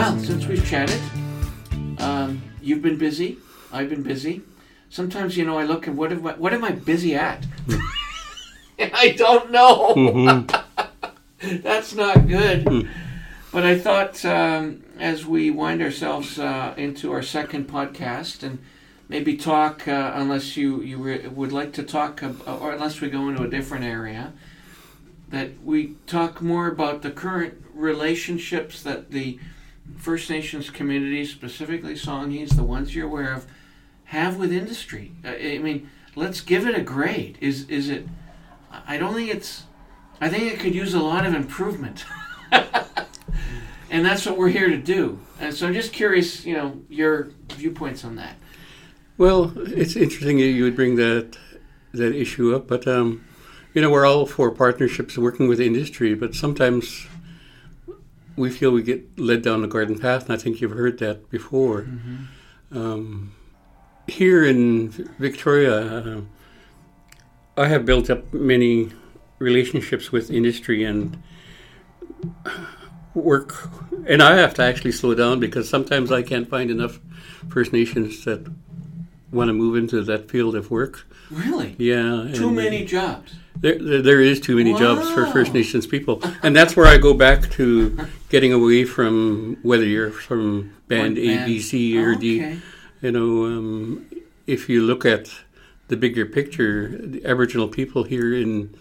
[0.00, 1.00] while since we've chatted.
[1.98, 3.36] Um, you've been busy.
[3.70, 4.40] I've been busy.
[4.88, 7.44] Sometimes, you know, I look and what am I, what am I busy at?
[8.78, 9.94] I don't know.
[9.94, 11.58] Mm-hmm.
[11.62, 12.88] That's not good.
[13.52, 18.58] But I thought um, as we wind ourselves uh, into our second podcast and
[19.08, 23.10] maybe talk, uh, unless you, you re- would like to talk, ab- or unless we
[23.10, 24.32] go into a different area,
[25.28, 29.38] that we talk more about the current relationships that the
[29.96, 33.46] First Nations communities, specifically Songhees, the ones you're aware of,
[34.04, 35.12] have with industry.
[35.24, 37.38] Uh, I mean, let's give it a grade.
[37.40, 38.06] Is is it?
[38.86, 39.64] I don't think it's.
[40.20, 42.04] I think it could use a lot of improvement.
[43.90, 45.18] and that's what we're here to do.
[45.40, 48.36] And so I'm just curious, you know, your viewpoints on that.
[49.16, 51.36] Well, it's interesting you would bring that
[51.92, 53.24] that issue up, but um,
[53.74, 57.06] you know we're all for partnerships working with industry, but sometimes
[58.40, 61.28] we feel we get led down the garden path, and I think you've heard that
[61.30, 61.86] before.
[62.72, 63.34] Um,
[64.06, 66.20] here in Victoria, uh,
[67.56, 68.90] I have built up many
[69.38, 71.22] relationships with industry and
[73.14, 73.68] work,
[74.06, 76.98] and I have to actually slow down because sometimes I can't find enough
[77.48, 78.50] First Nations that
[79.30, 81.06] want to move into that field of work.
[81.30, 81.76] Really?
[81.78, 83.34] Yeah, Too many jobs.
[83.56, 87.12] There, there, is too many jobs for First Nations people, and that's where I go
[87.12, 91.44] back to getting away from whether you're from band A.
[91.44, 92.40] B, C, or D.
[92.40, 92.58] Okay.
[93.02, 94.06] You know, um,
[94.46, 95.30] if you look at
[95.88, 98.74] the bigger picture, the Aboriginal people here in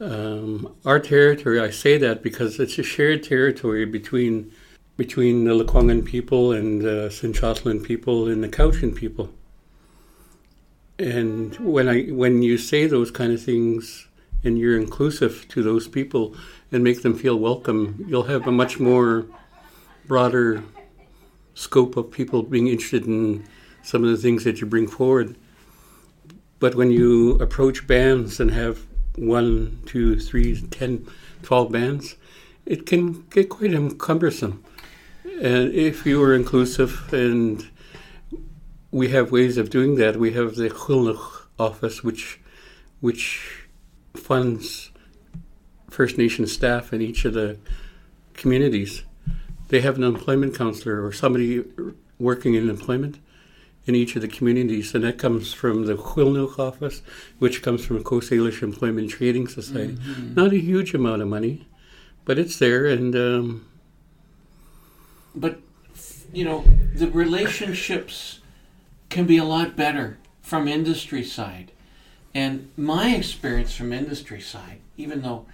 [0.00, 4.52] um, our territory, I say that because it's a shared territory between
[4.96, 9.30] between the Lekwungen people and the Sinchotlan people and the Cowichan people.
[10.98, 14.06] And when I when you say those kind of things
[14.44, 16.36] and you're inclusive to those people
[16.70, 19.26] and make them feel welcome, you'll have a much more
[20.06, 20.62] broader
[21.54, 23.44] scope of people being interested in
[23.82, 25.36] some of the things that you bring forward.
[26.60, 31.06] But when you approach bands and have one, two, three, ten,
[31.42, 32.16] twelve bands,
[32.66, 34.64] it can get quite cumbersome.
[35.24, 37.68] And if you are inclusive, and
[38.94, 42.38] we have ways of doing that, we have the Chulnuch office, which
[43.00, 43.66] which
[44.14, 44.92] funds
[45.90, 47.58] First Nation staff in each of the
[48.34, 49.02] communities.
[49.66, 51.64] They have an employment counselor or somebody
[52.20, 53.18] working in employment
[53.84, 57.02] in each of the communities, and that comes from the Chulnuch office,
[57.40, 59.98] which comes from Coast Salish Employment Training Society.
[60.36, 61.66] Not a huge amount of money,
[62.24, 63.66] but it's there, and um,
[65.34, 65.58] But
[66.32, 66.62] you know,
[66.94, 68.38] the relationships
[69.14, 71.70] can be a lot better from industry side.
[72.34, 75.46] And my experience from industry side, even though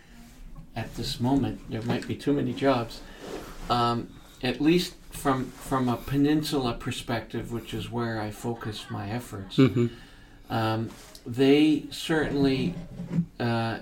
[0.74, 3.02] at this moment there might be too many jobs,
[3.68, 4.08] um,
[4.42, 9.90] at least from from a peninsula perspective, which is where I focus my efforts, mhm.
[10.48, 10.88] um,
[11.26, 12.74] they certainly,
[13.38, 13.80] uh,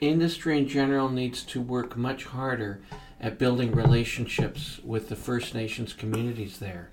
[0.00, 2.80] industry in general needs to work much harder
[3.20, 6.88] at building relationships with the First Nations communities there.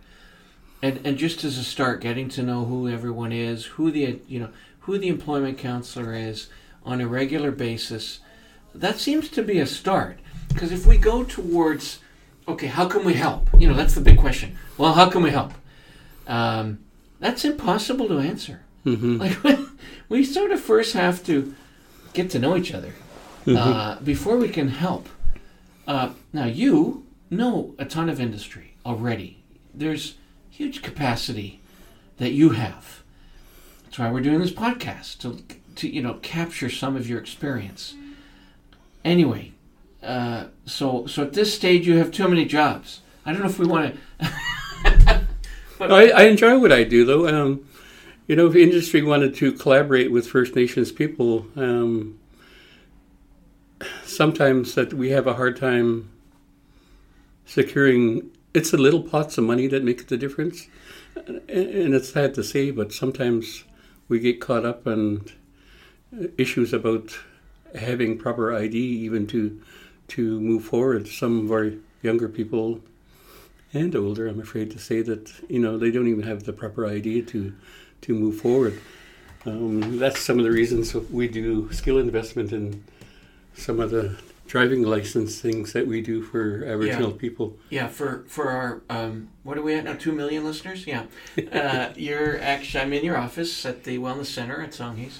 [0.82, 4.40] And, and just as a start, getting to know who everyone is, who the you
[4.40, 4.50] know
[4.82, 6.50] who the employment counselor is
[6.86, 8.20] on a regular basis,
[8.76, 10.20] that seems to be a start.
[10.50, 12.00] Because if we go towards,
[12.48, 13.50] okay, how can we help?
[13.60, 14.58] You know, that's the big question.
[14.78, 15.54] Well, how can we help?
[16.28, 16.80] Um,
[17.20, 18.62] that's impossible to answer.
[18.86, 19.20] Mhm.
[19.44, 19.60] Like
[20.10, 21.54] we sort of first have to
[22.14, 22.94] get to know each other
[23.48, 25.10] uh, before we can help.
[25.88, 29.44] Uh, now you know a ton of industry already.
[29.74, 30.16] There's
[30.58, 31.60] huge capacity
[32.18, 33.04] that you have.
[33.84, 35.44] That's why we're doing this podcast to
[35.76, 37.94] to you know capture some of your experience.
[39.06, 39.52] Anyway,
[40.02, 43.02] uh, so so at this stage you have too many jobs.
[43.24, 45.24] I don't know if we want to.
[45.80, 47.28] I, I enjoy what I do, though.
[47.28, 47.68] Um,
[48.26, 52.20] you know, if industry wanted to collaborate with First Nations people, um,
[54.04, 56.10] sometimes that we have a hard time
[57.46, 58.32] securing.
[58.58, 60.68] It's the little pots of money that make the difference,
[61.16, 63.64] and, it's sad to say, but sometimes
[64.10, 65.26] we get caught up on
[66.40, 67.20] issues about
[67.76, 69.62] having proper ID, even to
[70.08, 71.08] to move forward.
[71.08, 72.82] Some of our younger people
[73.74, 76.88] and older, I'm afraid to say that you know they don't even have the proper
[76.88, 77.54] ID to
[78.06, 78.82] to move forward.
[79.46, 82.84] Um, that's some of the reasons we do skill investment in
[83.54, 87.58] some of the driving license things that we do for Aboriginal people.
[87.70, 89.94] Yeah, for for our um, what are we at now?
[89.94, 90.88] Two million listeners.
[90.88, 91.06] Yeah,
[91.52, 95.18] uh, you're actually I'm in your office at the Wellness Center at Songhees,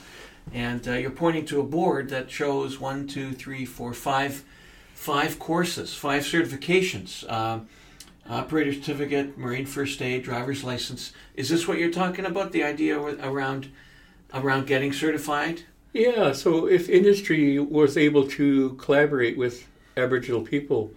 [0.54, 4.44] and uh, you're pointing to a board that shows one, two, three, four, five,
[4.94, 7.30] five courses, five certifications.
[7.32, 7.68] Um,
[8.30, 11.14] operator certificate, marine first aid, driver's license.
[11.36, 12.52] Is this what you're talking about?
[12.52, 13.72] The idea around
[14.34, 15.64] around getting certified?
[15.94, 20.92] Yeah, so if industry was able to collaborate with Aboriginal people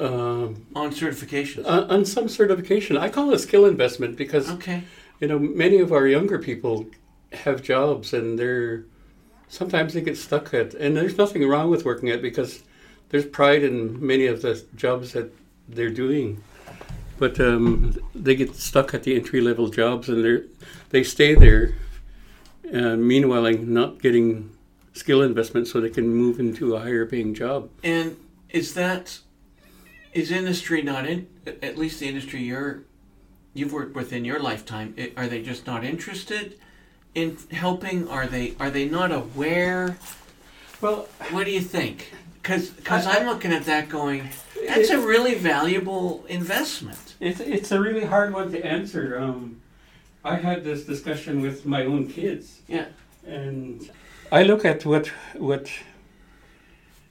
[0.00, 1.64] um, On certifications.
[1.66, 4.82] on on some certification, I call it skill investment because Okay.
[5.20, 6.86] you know many of our younger people
[7.32, 8.84] have jobs and they're
[9.48, 12.62] sometimes they get stuck at and there's nothing wrong with working at because
[13.10, 15.32] there's pride in many of the jobs that
[15.68, 16.42] they're doing
[17.18, 20.42] but um, they get stuck at the entry level jobs and they
[20.90, 21.74] they stay there
[22.72, 24.50] uh, meanwhile not getting
[24.92, 28.16] skill investment so they can move into a higher paying job And
[28.50, 29.18] is that
[30.12, 32.82] is industry not in at least the industry you're
[33.54, 34.94] you've worked with in your lifetime?
[34.98, 36.58] i- Are they just not interested
[37.14, 38.08] in helping?
[38.08, 39.96] Are they are they not aware?
[40.80, 42.12] well What do you think?
[42.42, 44.28] Because I- I'm looking at that going,
[44.68, 47.14] that's a really valuable investment.
[47.20, 49.18] It's it's a really hard one to answer.
[49.18, 49.61] Um,
[50.24, 52.86] I had this discussion with my own kids, Yeah.
[53.26, 53.90] and
[54.30, 55.70] I look at what what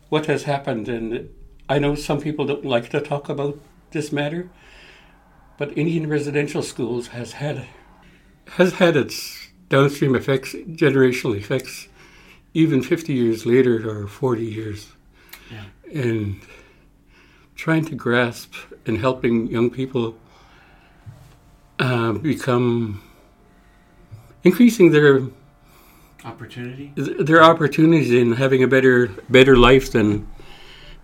[0.10, 1.30] what has happened, and
[1.70, 3.60] I know some people don't like to talk about
[3.92, 4.50] this matter,
[5.58, 7.66] but Indian residential schools has had
[8.58, 11.88] has had its downstream effects, generational effects,
[12.54, 14.88] even fifty years later or forty years,
[15.52, 15.66] Yeah.
[16.02, 16.40] and
[17.56, 18.54] trying to grasp
[18.86, 20.16] and helping young people
[21.82, 23.02] uh, become
[24.44, 25.22] increasing their
[26.24, 26.94] Opportunity.
[26.96, 30.28] their opportunities in having a better better life than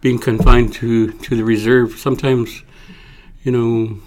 [0.02, 1.98] being confined to to the reserve.
[1.98, 2.64] Sometimes,
[3.44, 3.98] you know,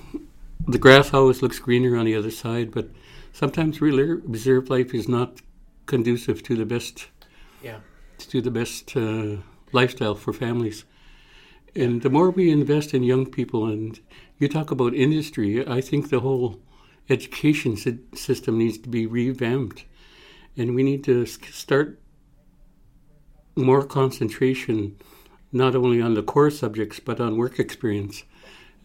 [0.69, 2.87] the grass always looks greener on the other side, but
[3.33, 5.41] sometimes really reserve life is not
[5.87, 7.09] conducive to the best
[7.65, 7.81] Yeah.
[8.31, 9.39] to the best uh,
[9.73, 10.85] lifestyle for families.
[11.75, 13.99] And the more we invest in young people, and
[14.41, 16.61] you talk about industry, I think the whole
[17.09, 19.85] education sy- system needs to be revamped,
[20.57, 22.01] and we need to start
[23.55, 24.97] more concentration,
[25.53, 28.25] not only on the core subjects but on work experience.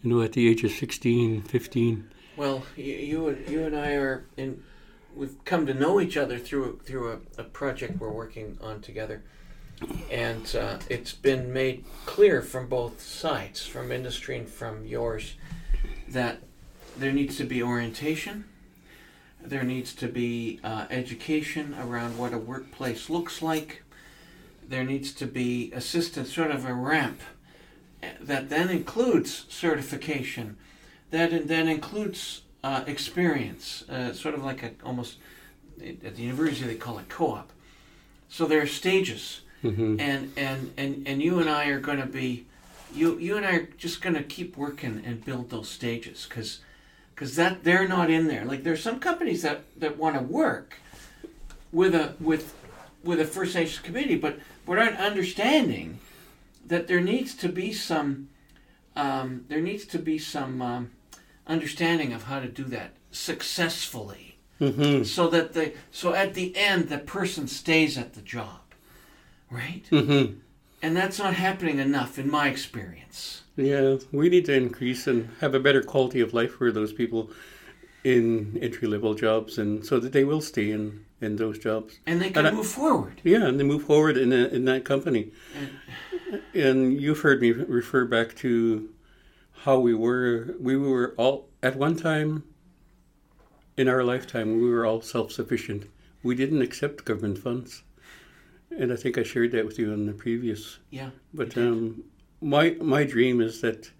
[0.02, 2.10] You know, at the age of 16, 15.
[2.36, 4.62] Well, you, you and you and I are in.
[5.14, 9.24] We've come to know each other through through a, a project we're working on together,
[10.10, 15.34] and uh, it's been made clear from both sides, from industry and from yours,
[16.08, 16.40] that
[16.96, 18.44] there needs to be orientation.
[19.40, 23.82] There needs to be uh, education around what a workplace looks like.
[24.66, 27.20] There needs to be assistance, sort of a ramp,
[28.02, 30.56] eh, that then includes certification
[31.10, 35.16] that then includes uh, experience, uh, sort of like a almost
[35.80, 37.52] at the university they call it co-op.
[38.28, 42.06] So there are stages, hmm and and and and you and I are going to
[42.06, 42.46] be,
[42.94, 46.60] you you and I are just going to keep working and build those stages because
[47.14, 48.44] because that they're not in there.
[48.44, 50.78] Like there's some companies that that want to work
[51.72, 52.54] with a with
[53.02, 55.98] with a First Nations community, but but aren't understanding
[56.66, 58.28] that there needs to be some
[58.96, 60.90] um, there needs to be some um,
[61.46, 66.88] understanding of how to do that successfully, hmm so that the so at the end
[66.88, 68.60] the person stays at the job,
[69.50, 69.86] right?
[69.90, 70.24] hmm
[70.82, 73.42] And that's not happening enough in my experience.
[73.56, 77.30] Yeah, we need to increase and have a better quality of life for those people
[78.04, 81.98] in entry level jobs, and so that they will stay in, in those jobs.
[82.06, 83.20] And they can And I- move forward.
[83.24, 85.32] Yeah, and they move forward in a, in that company.
[85.58, 85.70] And,
[86.54, 88.90] And you've heard me refer back to
[89.64, 90.54] how we were.
[90.60, 92.42] We were all at one time
[93.76, 94.60] in our lifetime.
[94.60, 95.86] We were all self sufficient.
[96.22, 97.82] We didn't accept government funds,
[98.70, 101.10] and I think I shared that with you in the previous yeah.
[101.34, 102.04] But um,
[102.40, 103.90] my my dream is that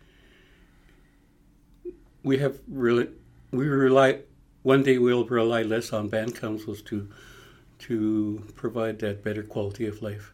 [2.23, 3.09] we have really
[3.51, 4.21] we rely
[4.63, 7.09] one day we'll rely less on band councils to
[7.79, 10.33] to provide that better quality of life.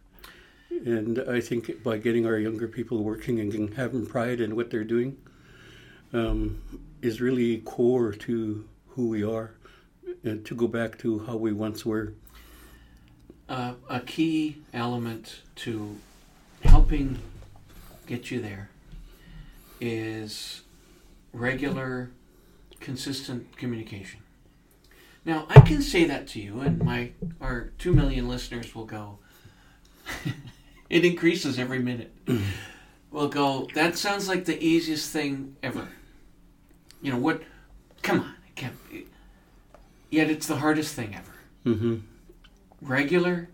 [0.70, 4.84] And I think by getting our younger people working and having pride in what they're
[4.84, 5.16] doing
[6.12, 6.62] um,
[7.02, 9.54] is really core to who we are,
[10.24, 12.14] and to go back to how we once were.
[13.52, 15.98] Uh, a key element to
[16.64, 17.18] helping
[18.06, 18.70] get you there
[19.78, 20.62] is
[21.34, 22.10] regular,
[22.80, 24.20] consistent communication.
[25.26, 29.18] Now, I can say that to you, and my our two million listeners will go.
[30.88, 32.12] it increases every minute.
[33.10, 33.68] we'll go.
[33.74, 35.88] That sounds like the easiest thing ever.
[37.02, 37.42] You know what?
[38.02, 38.90] Come on, it can't.
[38.90, 39.06] Be.
[40.10, 41.32] Yet it's the hardest thing ever
[41.64, 41.98] hmm
[42.82, 43.48] regular,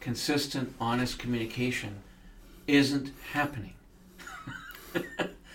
[0.00, 1.96] consistent, honest communication
[2.66, 3.74] isn't happening.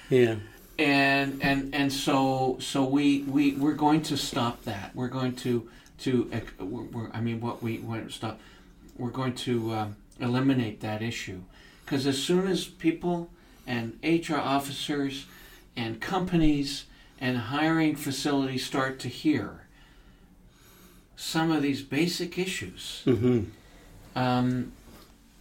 [0.10, 0.38] Yeah.
[0.80, 4.96] and and and so so we we we're going to stop that.
[4.96, 8.40] We're going to to we're, we're, I mean what we want to stop.
[8.98, 11.42] We're going to um, eliminate that issue
[11.84, 13.30] because as soon as people
[13.68, 15.26] and HR officers
[15.76, 16.86] and companies
[17.20, 19.67] and hiring facilities start to hear
[21.18, 23.44] some of these basic issues, hmm
[24.16, 24.72] um,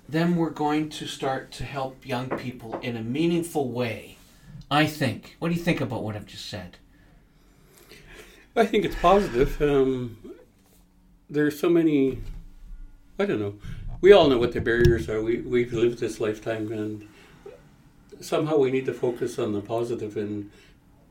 [0.08, 4.16] then we're going to start to help young people in a meaningful way.
[4.70, 5.36] I think.
[5.38, 6.76] What do you think about what I've just said?
[8.56, 9.60] I think it's positive.
[9.62, 10.16] Um,
[11.30, 12.18] there's so many.
[13.18, 13.54] I don't know.
[14.00, 15.22] We all know what the barriers are.
[15.22, 17.08] We we've lived this lifetime, and
[18.20, 20.50] somehow we need to focus on the positive and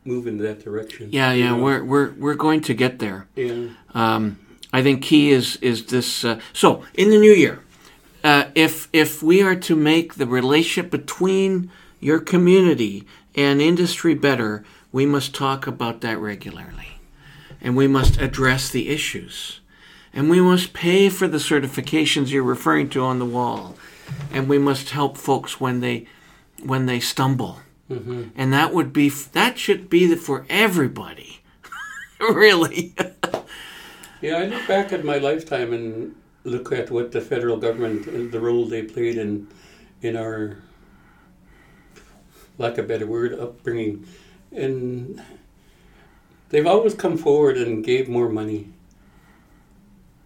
[0.03, 1.09] move in that direction.
[1.11, 1.63] Yeah, you yeah, know?
[1.63, 3.27] we're we're we're going to get there.
[3.35, 3.69] yeah.
[3.93, 4.39] Um,
[4.75, 6.25] I think key is is this.
[6.25, 7.63] Uh, so in the new year,
[8.25, 13.05] uh, if if we are to make the relationship between your community
[13.35, 16.99] and industry better, we must talk about that regularly,
[17.61, 19.61] and we must address the issues,
[20.13, 23.77] and we must pay for the certifications you're referring to on the wall,
[24.29, 26.05] and we must help folks when they
[26.61, 31.39] when they stumble, hmm and that would be that should be for everybody,
[32.19, 32.93] really.
[34.25, 38.31] Yeah, I look back at my lifetime and look at what the federal government, and
[38.31, 39.47] the role they played in,
[40.01, 40.57] in our,
[42.57, 44.07] lack of a better word, upbringing,
[44.51, 45.21] and
[46.49, 48.69] they've always come forward and gave more money.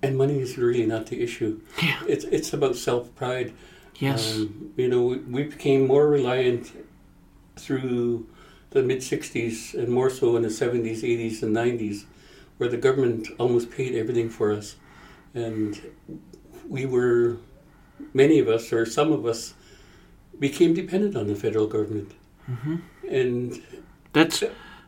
[0.02, 1.60] And money is really not the issue.
[1.84, 2.00] Yeah.
[2.08, 3.52] It's it's about self pride.
[3.96, 4.34] yes.
[4.34, 6.72] Um, you know, we, we became more reliant
[7.58, 8.28] through
[8.70, 12.06] the mid 60s and more so in the 70s, 80s, and 90s,
[12.60, 14.76] where the government almost paid everything for us.
[15.34, 15.82] And
[16.68, 17.38] we were,
[18.14, 19.54] many of us, or some of us,
[20.38, 22.12] became dependent on the federal government.
[22.46, 22.76] hmm
[23.10, 23.62] And
[24.14, 24.44] That's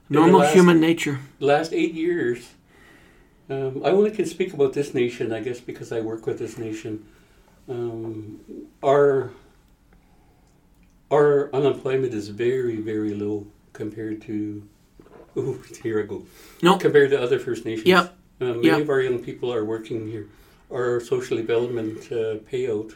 [0.09, 1.19] normal last- human nature.
[1.39, 2.39] last eight years,
[3.49, 6.57] um, I only can speak about this nation, I guess, because I work with this
[6.57, 7.05] nation.
[7.69, 8.39] Um,
[8.83, 9.31] our
[11.09, 14.63] our unemployment is very, very low compared to.
[15.37, 16.23] Ooh, here I go.
[16.61, 16.77] No.
[16.77, 17.87] Compared to other First Nations.
[17.87, 18.17] Yep.
[18.41, 18.81] Um, many Yep.
[18.81, 20.27] of our young people are working here.
[20.71, 22.95] Our social development uh, payout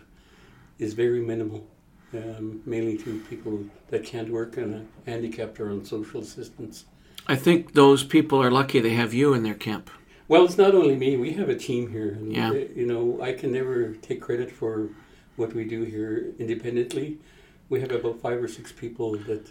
[0.80, 1.68] is very minimal,
[2.13, 6.86] um, mainly to people that can't work and are handicapped or on social assistance.
[7.27, 9.89] I think those people are lucky they have you in their camp.
[10.27, 11.18] Well, it's not only me.
[11.18, 12.50] We have a team here, and Yeah.
[12.51, 14.89] uh, you know, I can never take credit for
[15.36, 17.20] what we do here independently.
[17.70, 19.48] We have about five or six people that.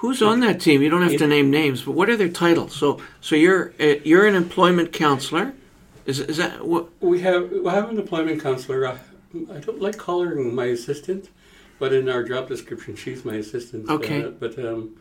[0.00, 0.80] Who's on that team?
[0.80, 2.74] You don't have to name names, but what are their titles?
[2.74, 5.52] So, so you're uh, you're an employment counselor.
[6.06, 6.88] Is is that what?
[7.02, 8.88] We have we have an employment counselor.
[8.88, 8.96] I,
[9.54, 11.28] I don't like calling my assistant,
[11.78, 13.90] but in our job description, she's my assistant.
[13.90, 14.24] Okay.
[14.24, 14.96] Uh, but um,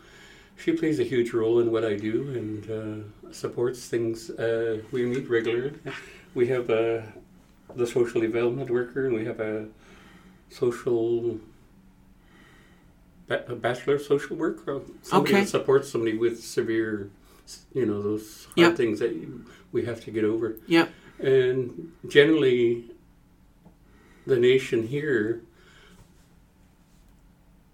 [0.58, 4.30] she plays a huge role in what I do and uh, supports things.
[4.30, 5.80] Uh, we meet regularly.
[6.34, 7.04] We have uh,
[7.74, 9.66] the social development worker, and we have a
[10.50, 11.40] social
[13.30, 14.68] a bachelor of social work.
[14.68, 15.44] or Somebody Okay.
[15.44, 17.10] that supports somebody with severe,
[17.74, 18.78] you know, those hard Yep.
[18.78, 20.58] things that you, we have to get over.
[20.68, 20.90] Yep.
[21.20, 22.86] And generally,
[24.26, 25.42] the nation here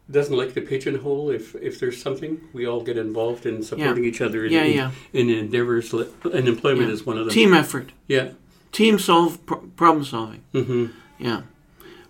[0.09, 1.29] doesn't like to pigeonhole.
[1.31, 4.73] If if there's something, we all get involved in supporting each other in, Yeah, in,
[4.75, 4.91] yeah.
[5.13, 5.93] in endeavors.
[5.93, 6.93] And employment Yeah.
[6.93, 7.33] is one of them.
[7.33, 8.31] Team effort, Yeah.
[8.71, 10.41] team solve pro- problem solving.
[10.51, 10.85] hmm
[11.19, 11.43] Yeah.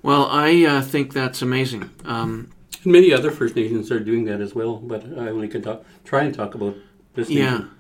[0.02, 1.90] Well, I uh, think that's amazing.
[2.04, 2.50] Um,
[2.86, 4.78] And many other First Nations are doing that as well.
[4.78, 6.76] But I only can talk, try and talk about
[7.16, 7.30] this.
[7.30, 7.52] yeah.
[7.52, 7.72] nation.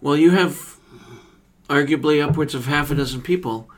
[0.00, 0.76] Well, you have
[1.68, 3.70] arguably upwards of half a dozen people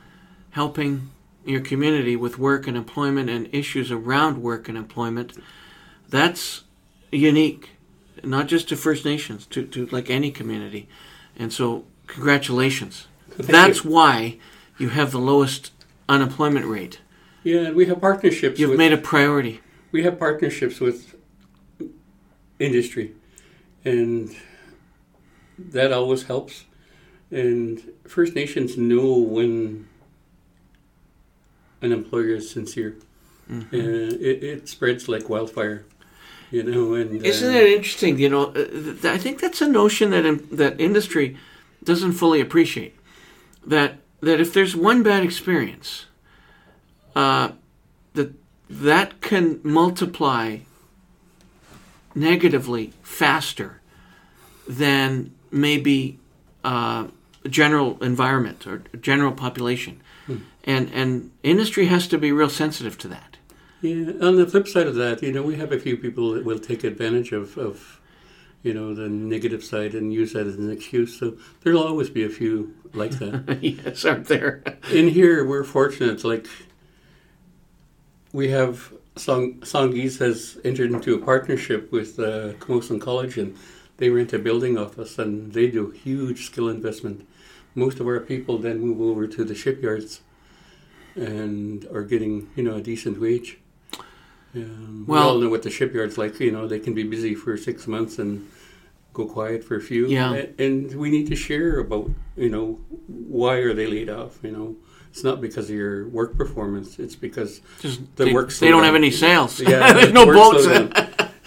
[0.50, 1.10] helping
[1.44, 5.34] your community with work and employment and issues around work and employment.
[6.08, 6.64] That's
[7.12, 7.70] unique,
[8.24, 10.88] not just to First Nations, to, to like any community.
[11.36, 13.06] And so, congratulations.
[13.30, 13.90] Thank That's you.
[13.90, 14.38] why
[14.78, 15.72] you have the lowest
[16.08, 17.00] unemployment rate.
[17.44, 18.58] Yeah, and we have partnerships.
[18.58, 19.60] You've made a priority.
[19.96, 21.14] We have partnerships with
[22.58, 23.12] industry,
[23.82, 24.36] and
[25.58, 26.64] that always helps.
[27.30, 29.88] And First Nations know when
[31.80, 32.96] an employer is sincere,
[33.50, 33.72] Mhm.
[33.72, 35.86] and it, it spreads like wildfire,
[36.50, 36.92] you know.
[36.92, 38.18] And Isn't uh, it interesting?
[38.18, 41.38] You know, uh, I think that's a notion that in, that industry
[41.84, 42.94] doesn't fully appreciate.
[43.66, 46.04] That that if there's one bad experience,
[47.14, 47.48] uh,
[48.68, 50.58] that can multiply
[52.14, 53.80] negatively faster
[54.68, 56.18] than maybe
[56.64, 57.06] uh,
[57.48, 60.36] general environment or general population, Hmm.
[60.64, 63.36] and and industry has to be real sensitive to that.
[63.82, 66.44] Yeah, on the flip side of that, you know, we have a few people that
[66.44, 68.00] will take advantage of, of
[68.64, 71.16] you know, the negative side and use that as an excuse.
[71.16, 73.58] So there'll always be a few like that.
[73.62, 74.64] yes, aren't there?
[74.90, 76.24] In here, we're fortunate.
[76.24, 76.46] Like
[78.36, 83.56] we have Song Songhees has entered into a partnership with uh, Camosun College, and
[83.96, 87.26] they rent a building off us, and they do huge skill investment.
[87.74, 90.20] Most of our people then move over to the shipyards,
[91.14, 93.50] and are getting you know a decent wage.
[94.54, 96.38] Um, Well- we all know what the shipyards like.
[96.38, 98.46] You know, they can be busy for six months and
[99.14, 100.08] go quiet for a few.
[100.08, 100.44] Yeah.
[100.58, 102.66] And we need to share about you know
[103.38, 104.32] why are they laid off.
[104.46, 104.68] You know,
[105.16, 106.98] it's not because of your work performance.
[106.98, 108.84] It's because Just The they, work they don't slowdown.
[108.84, 109.58] have any sales.
[109.60, 110.66] yeah, There's the no boats.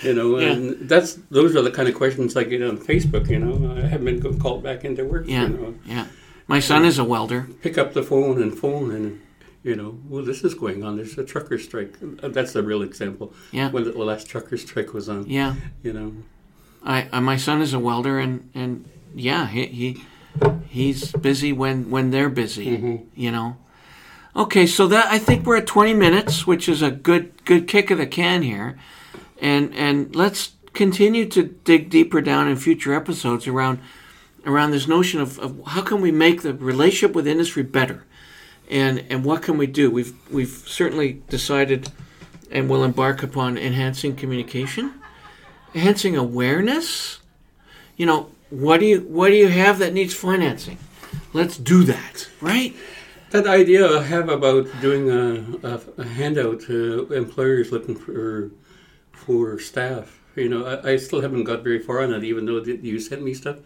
[0.04, 0.54] you know, Yeah.
[0.54, 3.30] and that's those are the kind of questions I get on Facebook.
[3.30, 5.26] You know, I haven't been called back into work.
[5.28, 5.44] Yeah.
[5.44, 6.08] You know, yeah.
[6.48, 7.48] My son is a welder.
[7.62, 9.22] pick up the phone and phone and.
[9.62, 10.96] You know, well, this is going on.
[10.96, 11.94] There's a trucker strike.
[12.24, 13.34] Uh, That's a real example.
[13.52, 13.70] Yeah.
[13.72, 15.56] When the last trucker strike was on, Yeah.
[15.84, 16.14] you know,
[16.82, 20.02] I, I my son is a welder and and yeah, he, he
[20.68, 23.02] he's busy when when they're busy, Mhm.
[23.16, 23.58] you know.
[24.36, 27.92] Okay, so that I think we're at 20 minutes, which is a good good kick
[27.92, 28.78] of the can here.
[29.42, 33.80] And and let's continue to dig deeper down in future episodes around
[34.46, 38.06] around this notion of, of how can we make the relationship with industry better?
[38.70, 39.90] And and what can we do?
[39.90, 41.90] We've we've certainly decided
[42.52, 44.94] and will embark upon enhancing communication
[45.76, 47.20] enhancing awareness.
[47.98, 50.78] You know, what do you what do you have that needs financing?
[51.34, 52.76] Let's do that, right?
[53.32, 58.52] That idea I have about doing a, a, a handout to employers looking for
[59.12, 60.20] for staff.
[60.36, 63.22] You know, I, I still haven't got very far on it, even though you sent
[63.24, 63.58] me stuff.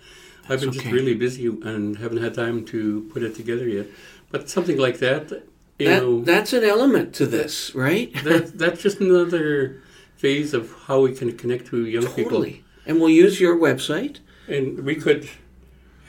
[0.49, 3.87] I've been That's just really busy and haven't had time to put it together yet.
[4.31, 5.31] But something like that,
[5.79, 8.11] you That, know, that's an element to this, right?
[8.25, 9.81] that, that's just another
[10.17, 12.23] phase of how we can connect to young people.
[12.23, 12.63] totally.
[12.85, 14.19] And we'll use your website.
[14.47, 15.29] And we could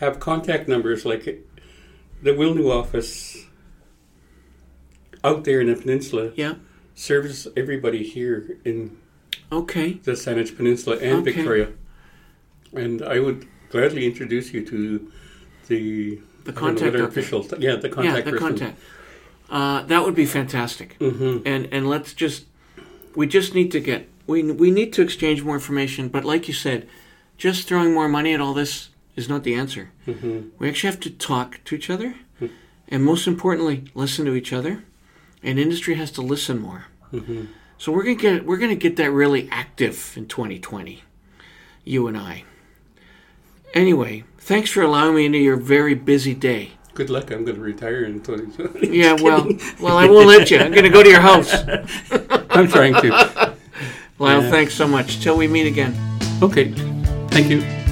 [0.00, 1.24] have contact numbers like
[2.22, 3.46] the Wilnew office
[5.22, 6.54] out there in the peninsula Yeah.
[6.94, 8.96] serves everybody here in
[9.52, 9.98] Okay.
[10.04, 11.32] the Saanich Peninsula and Okay.
[11.32, 11.68] Victoria.
[12.72, 15.10] And I would gladly introduce you to
[15.68, 16.92] the The know contact.
[16.92, 17.22] what our up there.
[17.22, 18.16] official, yeah, the contact.
[18.16, 18.38] yeah, the person.
[18.48, 18.78] contact.
[19.48, 20.96] Uh, that would be fantastic.
[20.98, 22.46] hmm And and let's just
[23.14, 26.08] we just need to get we we need to exchange more information.
[26.08, 26.86] But like you said,
[27.38, 29.90] just throwing more money at all this is not the answer.
[30.04, 32.14] hmm We actually have to talk to each other,
[32.88, 34.84] and most importantly, listen to each other.
[35.42, 36.86] And industry has to listen more.
[37.10, 37.44] hmm
[37.78, 41.02] So we're gonna get we're gonna get that really active in 2020,
[41.84, 42.44] you and I.
[43.74, 46.72] Anyway, thanks for allowing me into your very busy day.
[46.94, 47.32] Good luck.
[47.32, 48.96] I'm going to retire in 2020.
[48.96, 49.48] Yeah, well,
[49.80, 50.58] well, I won't let you.
[50.58, 51.52] I'm gonna go to your house.
[52.50, 53.08] I'm trying to.
[54.20, 54.50] Lyle, Yeah.
[54.50, 55.20] thanks so much.
[55.20, 55.92] Till we meet again.
[56.40, 56.72] Okay.
[57.34, 57.83] Thank you.